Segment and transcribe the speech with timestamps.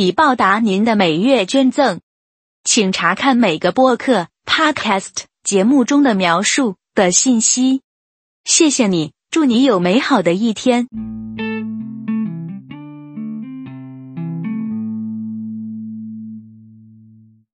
[0.00, 2.00] 以报答您的每月捐赠，
[2.64, 7.82] 请查看每个播客 Podcast 节目中的描述的信息。
[8.42, 10.88] 谢谢你，祝你有美好的一天。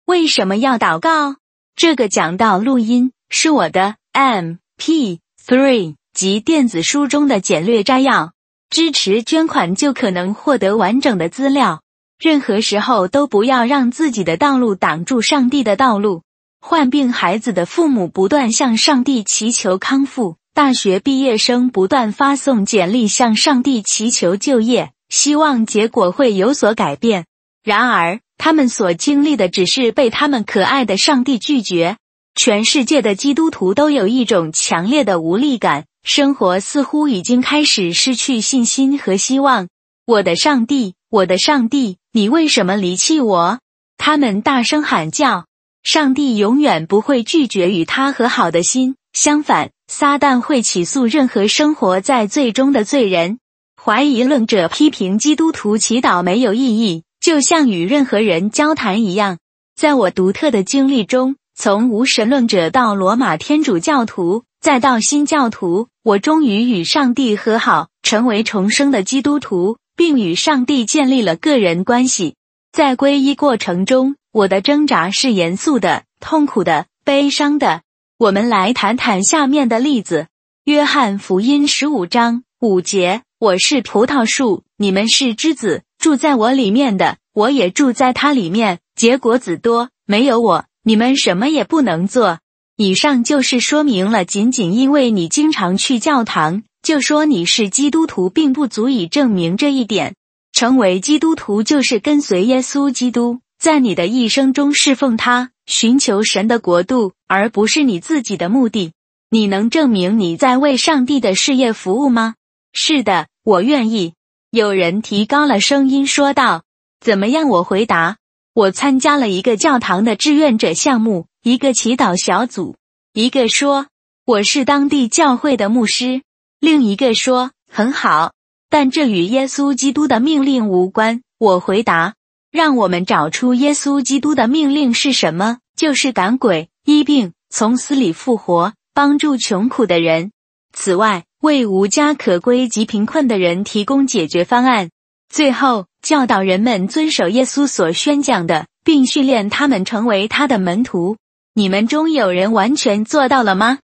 [0.03, 1.37] 为什么要祷告？
[1.77, 8.33] 这个讲道录音是我的 MP3 及电子书中的简略摘要，
[8.69, 11.82] 支持捐款就可能获得完整的资料。
[12.23, 16.21] 任何时候都不要让自己的道路挡住上帝的道路。
[16.61, 27.25] 患病孩子的父母不断向上帝祈求康复，大学毕业生不断发送简历向上帝祈求就业，希望结果会有所改变。
[27.61, 31.97] 然而，他们所经历的只是被他们可爱的上帝拒绝。
[32.35, 39.67] 全世界的基督徒都有一种强烈的无力感，生活似乎已经开始失去信心和希望。
[40.05, 41.97] 我的上帝，我的上帝。
[42.15, 43.57] 你为什么离弃我？
[43.97, 45.47] 他们大声喊叫。
[45.81, 53.39] 上帝永远不会拒绝与他和好的心，相反，撒旦会起诉任何生活在罪中的罪人。
[53.81, 59.39] 怀疑论者批评基督徒祈祷没有意义，就像与任何人交谈一样。
[59.75, 69.77] 在我独特的经历中，从无神论者到罗马天主教徒，再到新教徒，我终于与上帝和好，成为重生的基督徒。
[69.95, 72.35] 并与上帝建立了个人关系。
[72.71, 77.81] 在皈依过程中，我的挣扎是严肃的、痛苦的、悲伤的。
[78.17, 80.27] 我们来谈谈下面的例子：
[80.63, 89.89] 约翰福音十五章五节，我是葡萄树，你们是枝子，住在我里面的，我也住在他里面，结果子多。
[90.05, 92.39] 没有我，你们什么也不能做。
[92.75, 96.63] 以上就是说明了，仅仅因为你经常去教堂。
[96.83, 100.15] 就说你是基督徒，并不足以证明这一点。
[100.51, 108.91] 成为基督徒就是跟随耶稣基督，在你的一生中侍奉他，寻求神的国度，而不是你自己的目的。
[109.29, 112.35] 你能证明你在为上帝的事业服务吗？
[112.73, 114.13] 是的，我愿意。
[114.51, 116.63] 有人提高了声音说道
[116.99, 118.17] ：“怎么样？”我回答
[118.53, 122.75] ：“我参加了一个教堂的志愿者项目，一个祈祷小组。”
[123.13, 123.87] 一个说
[124.27, 126.21] ：“我是当地教会的牧师。”
[126.63, 128.31] 另一个说：“很好，
[128.69, 132.13] 但这与耶稣基督的命令无关。”我回答
[132.53, 135.57] ：“让我们找出耶稣基督的命令是什么？
[135.75, 140.31] 就是赶鬼、医病、从死里复活、帮助穷苦的人。
[140.71, 144.89] 此外，为无家可归及贫困的人提供解决方案。
[145.27, 151.17] 最后，教导人们遵守耶稣所宣讲的，并训练他们成为他的门徒。
[151.55, 153.79] 你们中有人完全做到了吗？”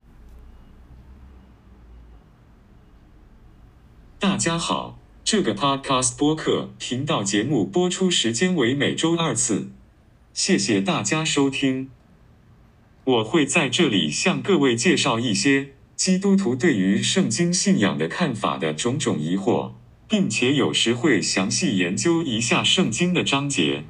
[4.19, 9.69] 大家好，这个 Podcast 播客频道节目播出时间为每周二次。
[10.32, 11.91] 谢谢大家收听。
[13.04, 19.72] 我会在这里向各位介绍一些基督徒对于圣经信仰的看法的种种疑惑，
[20.09, 23.84] 并且有时会详细研究一下圣经的章节。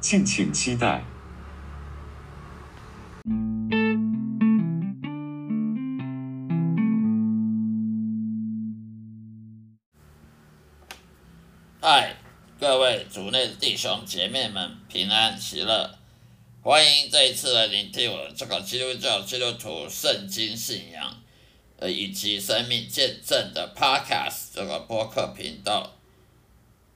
[0.00, 1.04] 敬请期待。
[11.92, 12.14] 嗨，
[12.60, 15.98] 各位主内的弟兄姐妹们，平安喜乐！
[16.62, 21.20] 欢迎这一次来聆听我这个基督教基督徒圣经信仰
[21.80, 25.96] 呃以及生命见证的 Podcast 这个播客频道。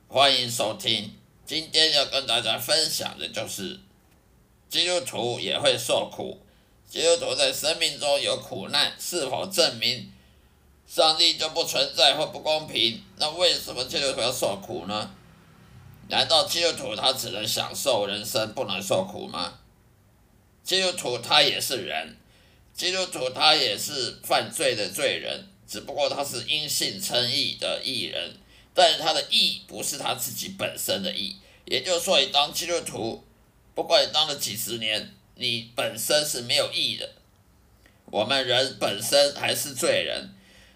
[0.06, 1.12] 欢迎收听。
[1.44, 3.81] 今天要跟大家分享的就是，
[4.69, 6.38] 基督徒也会受苦，
[6.88, 10.12] 基督徒在生命中有苦难，是否证明？
[10.94, 13.02] 上帝就不存在或不公平？
[13.17, 15.11] 那为什么基督徒要受苦呢？
[16.08, 19.58] 难道基督徒他只能享受人生，不能受苦吗？
[20.62, 22.17] 基督徒他也是人，
[22.73, 28.37] 基督徒他也是犯罪的罪人，只不过他是因信称义的义人，
[28.73, 31.35] 但是他的义不是他自己本身的义。
[31.64, 33.25] 也就是说，你当基督徒，
[33.75, 37.11] 不管你当了几十年，你本身是没有义的。
[38.12, 40.31] 我们人本身还是罪人。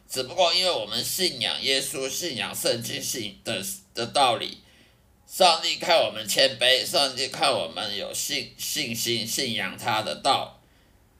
[0.09, 3.63] 只不过因为我们信仰耶稣，信仰圣经信的
[3.95, 4.59] 的道理，
[5.27, 10.59] 上帝看我们谦卑，上帝看我们有信信心，信仰他的道，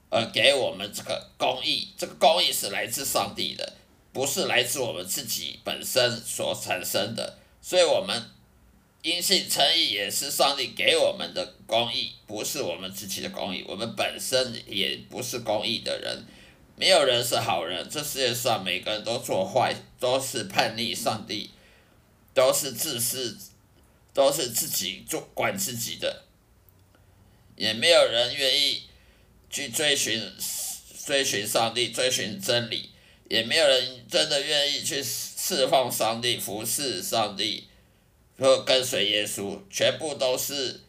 [0.09, 1.89] 而给我们这个公义。
[1.97, 3.73] 这个公义是来自上帝的，
[4.11, 7.37] 不是来自我们自己本身所产生的。
[7.61, 8.19] 所以，我们
[9.03, 13.63] 因信称义也是上帝给我们的公义，不是我们自己的公义。
[13.67, 16.25] 我们本身也不是公义的人，
[16.79, 17.87] 没有人是好人。
[17.89, 21.51] 这世界上每个人都做坏，都是叛逆上帝，
[22.33, 23.37] 都是自私。
[24.11, 26.23] 都是自己做管自己的，
[27.55, 28.81] 也没有人愿意
[29.49, 30.33] 去追寻
[31.05, 32.89] 追寻上帝，追寻真理，
[33.29, 37.69] 也没有人真的愿意去侍奉上帝、服侍上帝
[38.37, 40.81] 和跟随耶稣，全部都是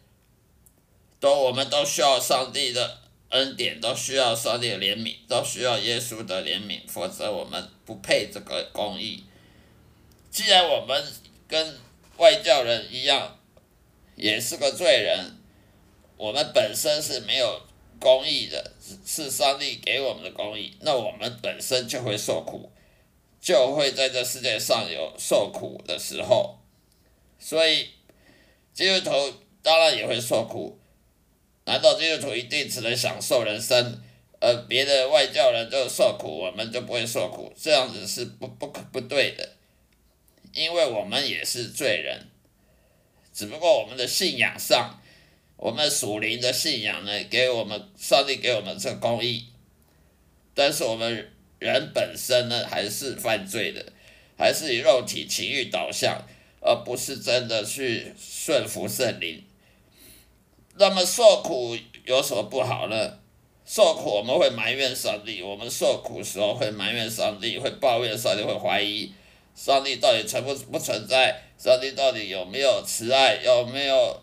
[1.20, 3.00] 都我们都需要上帝的
[3.30, 9.24] 恩典，都需要上帝的怜悯，都需要耶稣的怜悯，否则我们不配这个公义。
[10.30, 11.04] 既然我们
[11.48, 11.76] 跟
[12.16, 13.38] 外教人一样，
[14.16, 15.36] 也是个罪人。
[16.16, 17.62] 我们本身是没有
[17.98, 18.72] 公义的，
[19.06, 20.76] 是上帝给我们的公义。
[20.80, 22.70] 那我们本身就会受苦，
[23.40, 26.58] 就会在这世界上有受苦的时候。
[27.38, 27.88] 所以，
[28.74, 30.79] 基督徒当然也会受苦。
[31.70, 34.02] 难道基督徒一定只能享受人生，
[34.40, 37.52] 而别的外教人就受苦，我们就不会受苦？
[37.56, 39.50] 这样子是不不可不对的。
[40.52, 42.26] 因为我们也是罪人，
[43.32, 45.00] 只不过我们的信仰上，
[45.56, 49.46] 我们属灵的信仰呢，给我们上帝给我们这公义，
[50.52, 51.31] 但是我们
[51.61, 53.93] 人本身呢，还是犯罪的，
[54.37, 56.26] 还是以肉体情欲导向，
[56.61, 59.44] 而不是真的去顺服圣灵。
[60.80, 63.18] 那么受苦有什么不好呢？
[63.66, 69.12] 受苦我们会埋怨上帝，我们受苦时候会埋怨上帝，会抱怨上帝，会怀疑。
[69.54, 71.42] 上帝到底存不不存在？
[71.58, 73.34] 上帝到底有没有慈爱？
[73.44, 74.22] 有没有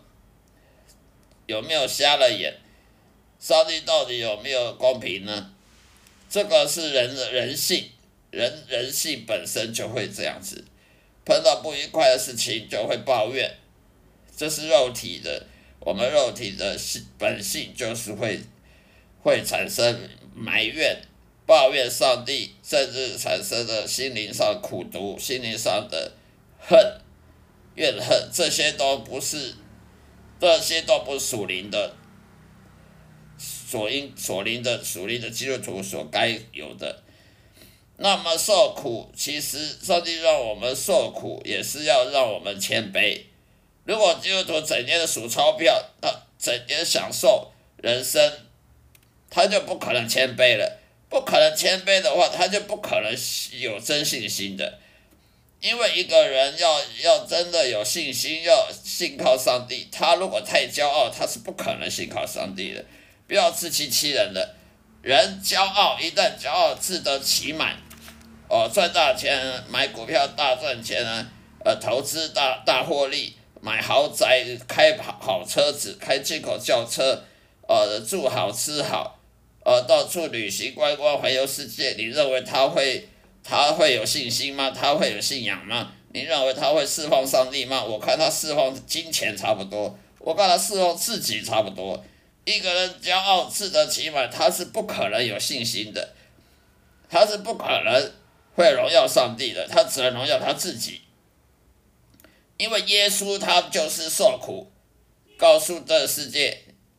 [1.46, 2.52] 有没有瞎了眼？
[3.38, 5.52] 上帝到底有没有公平呢？
[6.28, 7.88] 这个是人的人性，
[8.32, 10.64] 人人性本身就会这样子，
[11.24, 13.56] 碰到不愉快的事情就会抱怨，
[14.36, 15.46] 这是肉体的，
[15.80, 18.40] 我们肉体的性本性就是会
[19.22, 20.00] 会产生
[20.34, 21.02] 埋怨。
[21.46, 26.12] 抱怨上帝，甚至产生的心灵上苦毒、心灵上的
[26.58, 26.78] 恨、
[27.74, 29.54] 怨恨，这些都不是，
[30.38, 31.96] 这些都不属灵的，
[33.38, 37.02] 所应所灵的属灵的基督徒所该有的。
[37.96, 43.22] 那么受苦，其实上帝让我们受苦，也是要让我们谦卑。
[43.88, 48.30] 如果基督徒整天的数钞票，他整天享受人生，
[49.30, 50.78] 他就不可能谦卑了。
[51.08, 53.10] 不可能谦卑的话，他就不可能
[53.58, 54.78] 有真信心的。
[55.62, 62.84] 因为一个人要要真的有信心，要信靠上帝，他如果太骄傲，他是不可能信靠上帝的。
[63.26, 64.54] 不要自欺欺人的，
[65.00, 67.78] 人骄傲，一旦骄傲自得其满，
[68.50, 71.26] 哦，赚大钱，买股票大赚钱啊，
[71.64, 77.22] 呃，投资大大获利，买豪宅，开好好车子，开进口轿车，
[77.66, 79.18] 呃，住好吃好。
[79.64, 83.08] 呃，到处旅行观光，环游世界，你认为他会
[83.44, 84.70] 他会有信心吗？
[84.70, 85.92] 他会有信仰吗？
[86.12, 87.84] 你认为他会释放上帝吗？
[87.84, 92.02] 我看他释放金钱差不多，我看他释放自己差不多。
[92.46, 96.14] 一个人骄傲自得其满，他是不可能有信心的，
[97.10, 98.12] 他是不可能
[98.54, 101.02] 会荣耀上帝的，他只能荣耀他自己。
[102.58, 104.70] 因为耶稣他就是受苦，
[105.38, 106.58] 告诉这个世界，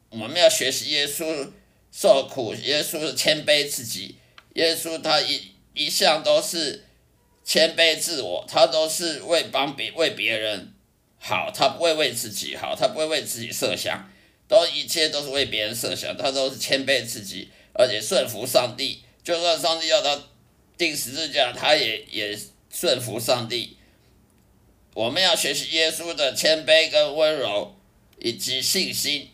[0.09, 1.51] 我们要学习耶稣。
[1.91, 4.15] 受苦，耶稣是谦卑自己，
[4.53, 5.41] 耶稣他一
[5.73, 6.85] 一向都是
[7.43, 10.71] 谦卑自我，他都是为帮别为别人
[11.17, 14.07] 好，他不会为自己好，他不会为自己设想，
[14.47, 20.25] 都一切都是为别人设想，他都是谦卑自己，而且顺服上帝，就算上帝要他
[20.77, 22.39] 钉十字架，他也也
[22.71, 23.78] 顺服上帝。
[24.93, 27.75] 我们要学习耶稣的谦卑跟温柔，
[28.17, 29.29] 以及信心。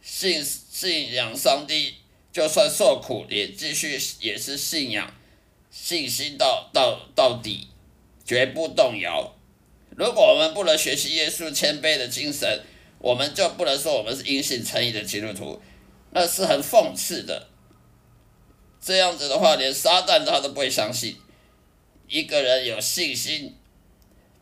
[0.00, 1.96] 信信仰上帝，
[2.32, 5.12] 就算受苦也继续也是信仰，
[5.70, 7.68] 信心到到到底，
[8.24, 9.34] 绝不动摇。
[9.96, 12.62] 如果我们不能学习耶稣谦卑的精神，
[12.98, 15.60] 我们就不能说我们是因信称义的基督徒，
[16.12, 17.48] 那是很讽刺的。
[18.80, 21.16] 这样子的话，连撒旦他都不会相信。
[22.06, 23.56] 一个人有信心，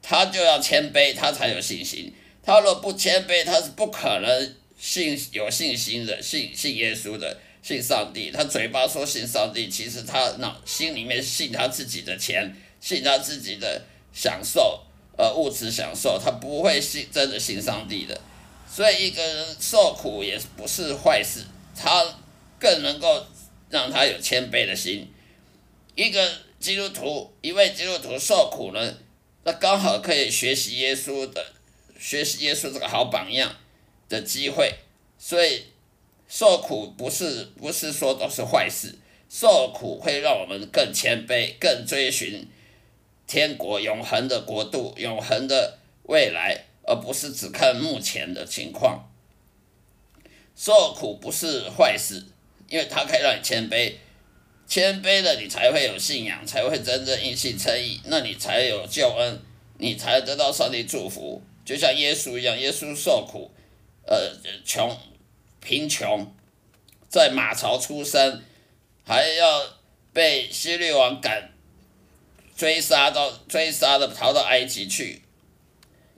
[0.07, 2.13] 他就要谦卑，他才有信心。
[2.43, 4.55] 他若不谦卑，他是不可能。
[4.77, 8.31] 信有信心的，信信耶稣的，信上帝。
[8.31, 13.81] 他嘴巴说信上帝，其实他脑心里面信他自己的钱，信他自己的
[14.13, 14.83] 享受，
[15.17, 18.21] 呃物质享受，他不会信真的信上帝的。
[18.71, 22.05] 所以一个人受苦也不是坏事，他
[22.59, 23.27] 更能够
[23.71, 25.11] 让他有谦卑的心。
[25.95, 26.31] 一个
[26.61, 28.95] 基督徒，一位基督徒受苦呢，
[29.45, 31.53] 那刚好可以学习耶稣的，
[31.99, 33.55] 学习耶稣这个好榜样
[34.09, 34.75] 的机会。
[35.19, 35.65] 所以
[36.29, 38.95] 受苦不是不是说都是坏事，
[39.31, 42.49] 受苦会让我们更谦卑，更追寻
[43.27, 46.65] 天国永恒的国度，永恒的未来。
[46.87, 49.11] 而不是只看目前的情况，
[50.55, 52.23] 受苦不是坏事，
[52.69, 53.95] 因为它可以让你谦卑，
[54.67, 59.41] 谦卑的你才会有信仰，才会真正因信称义，那你才有救恩，
[59.79, 61.43] 你才得到上帝祝福。
[61.65, 63.51] 就像耶稣一样，耶稣受苦，
[64.07, 64.33] 呃，
[64.65, 64.99] 穷，
[65.61, 66.35] 贫穷，
[67.09, 68.43] 在马槽出生，
[69.05, 69.67] 还要
[70.13, 71.51] 被希律王赶
[72.57, 75.23] 追杀到追杀的逃到埃及去。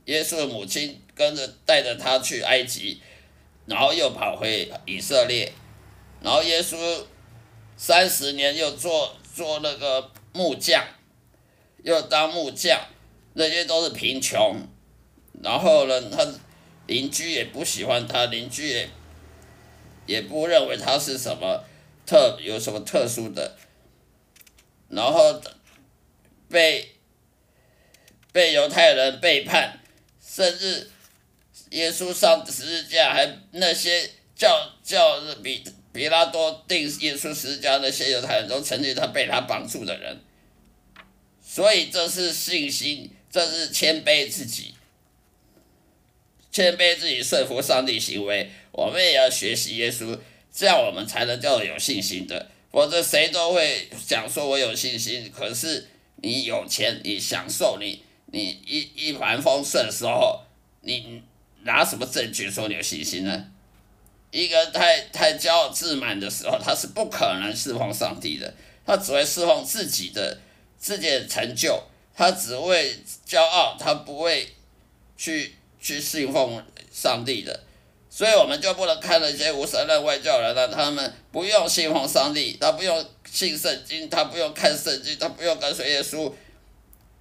[0.06, 3.00] 耶稣的母亲跟着带着他去埃及，
[3.66, 5.52] 然后又跑回以色列，
[6.20, 6.76] 然后耶稣
[7.76, 10.84] 三十年又做做那个木匠，
[11.82, 12.80] 又当木匠，
[13.34, 14.56] 那些都是贫穷，
[15.42, 16.26] 然后呢，他
[16.86, 18.88] 邻居也不喜欢他，邻居也
[20.06, 21.64] 也不认为他是什么
[22.06, 23.56] 特有什么特殊的，
[24.88, 25.40] 然后
[26.48, 26.96] 被
[28.32, 29.80] 被犹太人背叛。
[30.28, 30.90] 甚至
[31.70, 35.64] 耶稣上十字架，还那些叫叫比
[35.96, 40.20] 比拉多定耶稣十字架那些犹太人都曾经他被他绑住的人，
[41.42, 44.74] 所以这是信心，这是谦卑自己，
[46.52, 48.50] 谦卑自己顺服上帝行为。
[48.72, 50.18] 我们也要学习耶稣，
[50.52, 52.50] 这样我们才能叫有信心的。
[52.70, 58.02] 否则谁都会想说我有信心，可是你有钱，你享受你。
[58.32, 60.42] 你一一帆风顺的时候，
[60.82, 61.22] 你
[61.62, 63.50] 拿什么证据说你有信心呢？
[64.30, 68.52] 一个太太骄傲自满的时候，他是不可能侍奉上帝的，
[68.84, 70.38] 他只会侍奉自己的
[70.78, 71.82] 自己的成就，
[72.14, 74.54] 他只会骄傲，他不会
[75.16, 77.60] 去去信奉上帝的。
[78.08, 86.32] 所以我们就不能看那些无神论外教人了，他们不用信奉上帝，他不用信圣经，他不用看圣经，他不用跟随耶稣。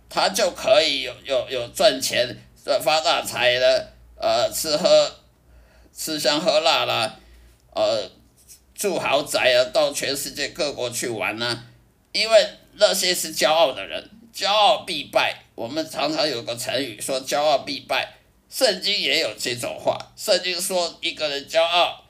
[0.08, 2.38] 他就可以有有有赚钱、
[2.82, 5.12] 发大财的，呃，吃喝
[5.98, 7.18] 吃香喝辣啦，
[7.74, 8.12] 呃，
[8.76, 11.66] 住豪宅啊，到全世界各国去玩呐、啊。
[12.12, 15.44] 因为那些是骄傲的人，骄傲必败。
[15.56, 18.14] 我们常常有个成语说“骄傲必败”，
[18.52, 19.98] 圣经也有这种话。
[20.18, 22.04] 圣经说一个人骄傲，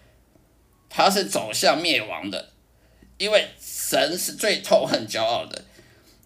[0.89, 2.49] 他是走向灭亡的，
[3.19, 5.63] 因为神是最痛恨骄傲的。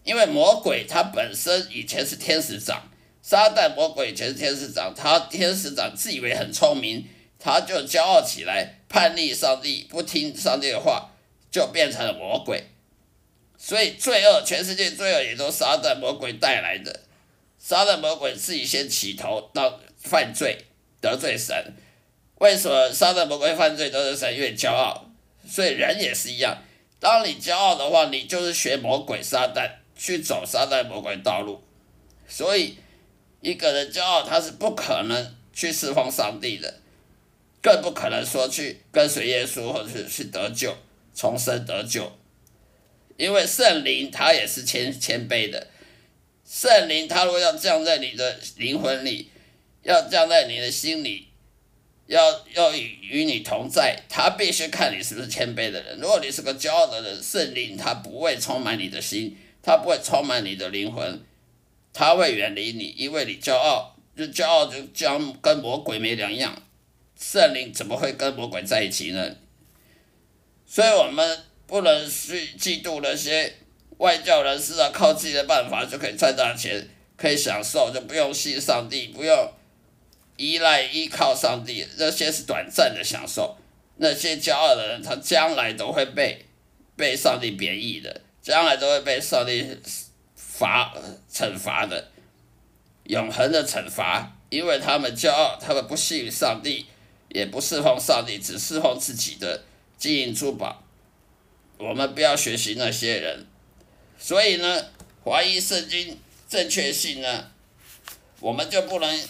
[0.06, 2.90] 因为魔鬼他本身以前是天使长，
[3.22, 7.06] 撒旦魔鬼以前是天使长，他天使长自以为很聪明，
[7.40, 11.10] 他就骄傲起来，叛逆上帝，不听上帝的话，
[11.50, 12.64] 就变成了魔鬼。
[13.58, 17.00] 所以罪恶，全世界罪恶也都是撒旦魔鬼带来的。
[17.58, 20.66] 撒旦魔鬼自己先起头到犯罪，
[21.02, 21.74] 得罪神。
[22.36, 24.36] 为什么撒旦魔鬼犯罪得罪神？
[24.36, 25.10] 因为骄傲。
[25.48, 26.62] 所以人也是一样，
[27.00, 29.80] 当你骄傲的话，你就是学魔鬼撒旦。
[30.02, 31.62] 去走撒旦魔鬼道路，
[32.26, 32.78] 所以
[33.42, 36.74] 一个人骄傲，他是不可能去侍奉上帝的，
[37.62, 40.76] 更不可能说去跟随耶稣或者是去得救、
[41.14, 42.12] 重生得救，
[43.18, 45.68] 因为圣灵他也是谦谦卑的，
[46.46, 49.30] 圣灵他如果要降在你的灵魂里，
[49.84, 51.28] 要降在你的心里，
[52.08, 56.00] 要要与与你同在，他必须看你是不是谦卑的人。
[56.00, 59.38] 如果你是个骄傲的人，圣灵他不会充满你的心。
[59.62, 61.22] 他不会充满你的灵魂，
[61.92, 66.64] 他会远离你，因为你骄傲，就骄傲就将跟魔鬼没两样。
[67.20, 69.36] 圣灵怎么会跟魔鬼在一起呢？
[70.66, 73.54] 所以我们不能去嫉妒那些
[73.98, 79.52] 外教人士啊，靠自己的办法就可以赚大钱，可以享受，就不用信上帝，不用
[80.38, 83.58] 依赖依靠上帝，那些是短暂的享受。
[83.98, 86.46] 那些骄傲的人，他将来都会被
[86.96, 88.22] 被上帝贬义的。
[88.42, 89.78] 将来都会被上帝
[90.34, 90.96] 罚
[91.32, 92.10] 惩罚的，
[93.04, 96.86] 永恒的惩罚，因为他们骄傲，他们不信上帝，
[97.30, 99.64] 也不侍奉上帝，只侍奉自己的
[99.98, 100.84] 金银珠宝。
[101.78, 103.46] 我们不要学习那些人，
[104.18, 104.86] 所以呢，
[105.24, 106.18] 怀疑圣经
[106.50, 107.52] 正确性呢，
[108.40, 109.24] 我们就不能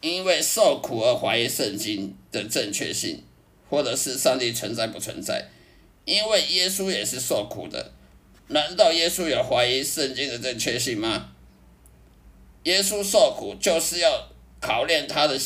[0.00, 3.24] 因为受苦而怀疑圣经的正确性，
[3.68, 5.48] 或者是上帝存在不存在，
[6.04, 7.92] 因为耶稣也是受苦的。
[8.48, 11.30] 难道耶稣有怀疑圣经的正确性吗？
[12.64, 14.28] 耶稣受苦就是要
[14.60, 15.38] 考验他的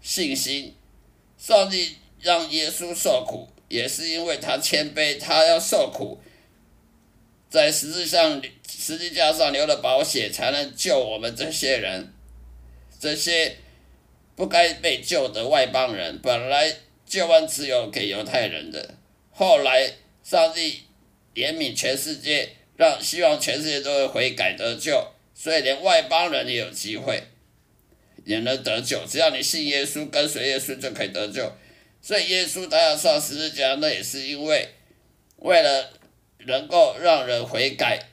[0.00, 0.74] 信心。
[1.44, 6.20] 上帝让耶稣受苦，也是因为他谦卑，他要受苦，
[7.50, 12.12] 在十字上十字架上流了宝血，才能救我们这些人，
[13.00, 13.56] 这些
[14.36, 16.16] 不该被救的外邦人。
[16.22, 18.94] 本来救恩只有给犹太人的，
[19.32, 20.82] 后来上帝
[21.34, 27.24] 怜悯全世界，让希望全世界都会悔改得救，所以连外邦人也有机会。
[28.24, 31.52] 也能得救，只要你信耶稣，跟随耶稣就可以得救。
[32.00, 34.68] 所以耶稣他要上十字架，那也是因为
[35.36, 35.92] 为了
[36.46, 38.08] 能够让人悔改，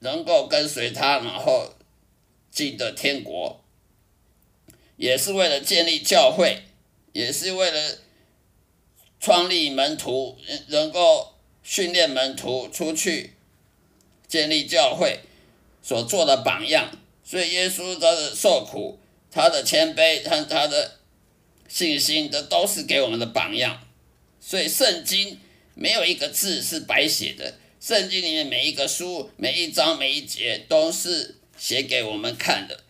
[0.00, 1.74] 能够跟随他，然后
[2.50, 3.62] 进得天国，
[4.96, 6.62] 也是为了建立教会，
[7.12, 7.98] 也是为了
[9.20, 10.38] 创立门徒，
[10.68, 13.34] 能够训练门徒出去
[14.26, 15.20] 建立教会
[15.82, 16.90] 所做的榜样。
[17.24, 18.98] 所以耶稣他的受苦。
[19.30, 20.98] 他的谦卑和他的
[21.68, 23.86] 信心，这都是给我们的榜样。
[24.40, 25.38] 所以圣经
[25.74, 32.80] 没有一个字是白写的，圣经里面每一个书、每一章、每一节都是写给我们看的。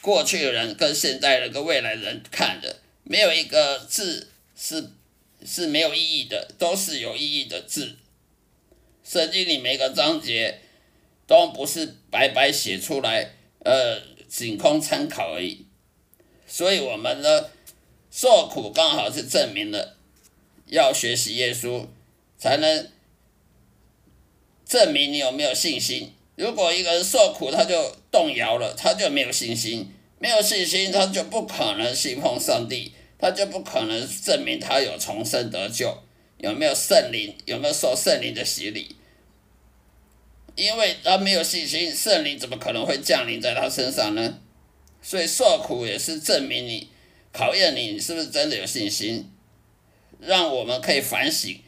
[0.00, 4.90] 过去的人跟现代人跟未来人看的，没有一个字是
[5.44, 7.96] 是没有意义的，都是有意义的字。
[9.04, 10.60] 圣经里每个章节
[11.26, 14.11] 都不是白白写出来，呃。
[14.32, 15.66] 仅供参考而已，
[16.46, 17.50] 所以我们的
[18.10, 19.98] 受苦刚好是证明了
[20.68, 21.86] 要学习耶稣，
[22.38, 22.88] 才能
[24.64, 26.14] 证明你有没有信心。
[26.34, 35.94] 如果一个人受苦，他就动摇了，他就没有信心，没有信心，他就不可能信奉上帝，他就不可能证明他有重生得救，
[36.38, 38.96] 有没有圣灵，有没有受圣灵的洗礼。
[40.54, 44.38] 因为他没有信心，圣灵怎么可能会降临在他身上呢？
[45.02, 46.88] 所以受苦也是证明你，
[47.32, 49.30] 考验你，你是不是真的有信心，
[50.20, 51.60] 让我们可以反省，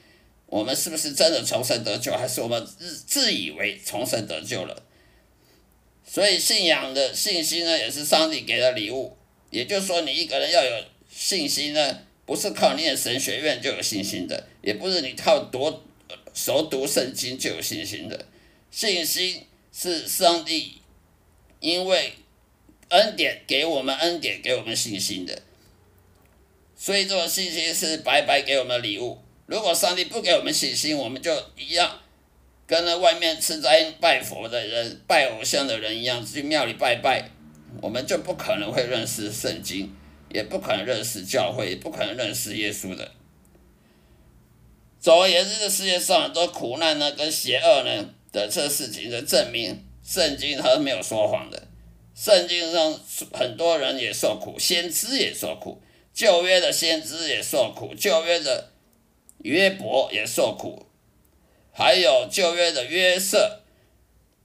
[0.46, 4.82] 我们是不是真的重生得救，还是我们自自以为重生得救了？
[6.06, 9.16] 所以信仰的信心呢，也是上帝给的礼物。
[9.50, 15.82] 也就是说，你一个人要有信心呢，不是靠念神学院就有信心的，也不是你靠多
[16.35, 18.26] 熟读圣经就有信心的。
[18.74, 20.82] 信心是上帝
[21.60, 22.14] 因为
[22.88, 25.42] 恩典给我们恩典给我们信心的，
[26.74, 29.16] 所以这种信心是白白给我们礼物。
[29.46, 32.00] 如果上帝不给我们信心，我们就一样
[32.66, 37.30] 跟那外面吃斋拜佛的人、拜偶像的人一样，去庙里拜拜，
[37.80, 39.94] 我们就不可能会认识圣经，
[40.32, 43.12] 也不可能认识教会，也不可能认识耶稣的。
[44.98, 48.10] 总而言之，这世界上很多苦难呢，跟邪恶呢。
[48.35, 51.68] 的这事情的证明，圣经它没有说谎的。
[52.16, 53.01] 圣经上
[53.33, 55.81] 很多人也受苦，先知也受苦，
[56.12, 58.73] 旧约的先知也受苦，旧约的
[59.38, 60.87] 约伯也受苦，
[61.73, 63.61] 还有旧约的约瑟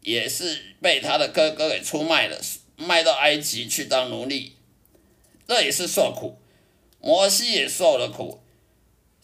[0.02, 2.39] 也是被他的哥哥给出卖了，
[2.75, 4.56] 卖到埃及去当奴隶，
[5.47, 6.38] 这也是受苦。
[7.02, 8.41] 摩西也受了苦，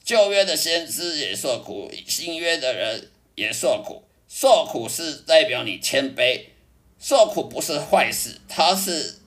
[0.03, 4.04] 旧约的先知也受苦，新约的人也受苦。
[4.37, 6.41] 受苦是代表你谦卑，
[6.99, 9.19] 受苦不是坏事，它是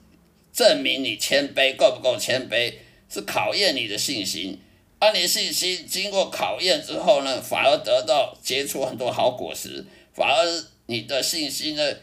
[0.53, 2.75] 证明你谦卑够不够谦卑，
[3.09, 4.61] 是考验你的信心。
[4.99, 11.95] 而你信心经过考验之后呢，反而得到结出很多好果实，反而你的信心呢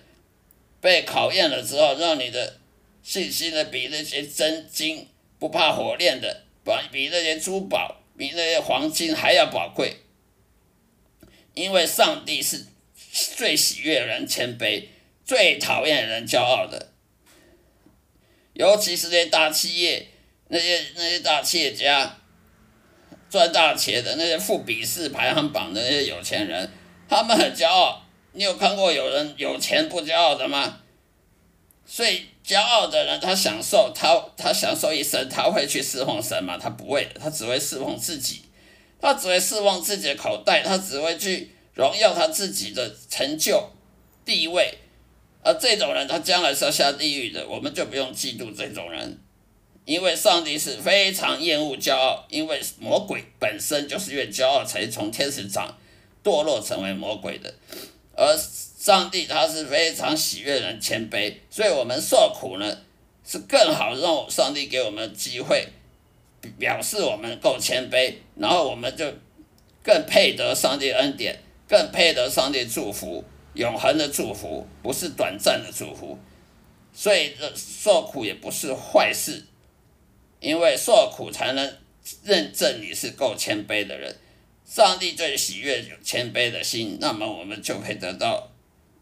[0.80, 2.58] 被考验了之后，让你的
[3.04, 5.06] 信心呢比那些真金
[5.38, 6.42] 不怕火炼的，
[6.90, 9.98] 比那些珠宝、比那些黄金还要宝贵，
[11.54, 12.66] 因为上帝是。
[13.36, 14.84] 最喜悦人谦卑，
[15.24, 16.92] 最讨厌人骄傲的。
[18.52, 20.06] 尤其是那些大企业，
[20.48, 22.18] 那些那些大企业家，
[23.30, 26.70] 赚大钱的那些富比士排行榜的那些有钱人，
[27.08, 28.02] 他们很骄傲。
[28.32, 30.80] 你有看过有人有钱不骄傲的吗？
[31.86, 36.58] 所以骄傲的人，他享受他他享受一生，他会去侍奉神吗？
[36.58, 38.42] 他不会，他只会侍奉自己，
[39.00, 41.55] 他只会侍奉自己的口袋，他只会去。
[41.76, 43.70] 荣耀他自己的成就、
[44.24, 44.78] 地位，
[45.42, 49.20] 而这种人他将来是要下地狱的，我们就不用嫉妒这种人，
[49.84, 55.76] 因为上帝是非常厌恶骄傲，因为魔鬼本身就是越骄傲才从天使长
[56.24, 57.54] 堕落成为魔鬼的，
[58.16, 62.78] 而上帝他是非常喜悦人谦卑，所以我们受苦呢
[63.22, 65.68] 是更好让上帝给我们机会，
[66.58, 69.04] 表示我们够谦卑，然后我们就
[69.82, 71.38] 更配得上帝恩典。
[71.68, 73.24] 更配得上帝祝福，
[73.54, 76.18] 永恒的祝福，不是短暂的祝福。
[76.92, 79.44] 所以受苦也不是坏事，
[80.40, 81.76] 因为受苦才能
[82.22, 84.16] 认证你是够谦卑的人。
[84.64, 88.50] 上帝最喜悦有谦卑的心，那么我们就可以得到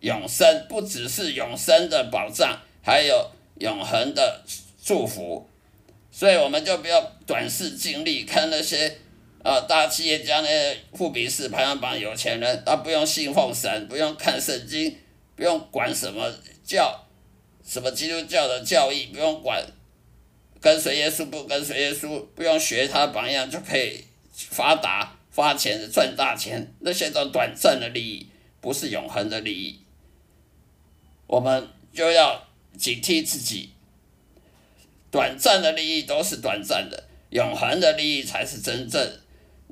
[0.00, 4.42] 永生，不只是永生的保障，还有永恒的
[4.82, 5.48] 祝福。
[6.10, 8.98] 所以我们就不要短视经历，看那些。
[9.44, 14.96] 啊，大企业家那些富比士排行榜有钱人，他不用信奉神，不用看圣经，
[15.36, 16.32] 不用管什么
[16.64, 17.06] 教，
[17.62, 19.62] 什么基督教的教义，不用管
[20.62, 24.02] 跟随耶稣不跟随耶稣，不用学他榜样就可以
[24.32, 28.26] 发达发钱赚大钱，那些都短暂的利益，
[28.62, 29.78] 不是永恒的利益。
[31.26, 32.42] 我们就要
[32.78, 33.68] 警惕自己，
[35.10, 39.20] 短暂的利益都是短暂的，永恒的利益才是真正。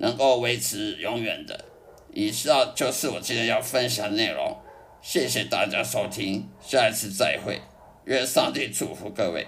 [0.03, 1.65] 能够维持永远的。
[2.13, 4.59] 以上就是我今天要分享的内容。
[5.01, 7.61] 谢谢大家收听下一次再会。
[8.05, 9.47] 愿上帝祝福各位。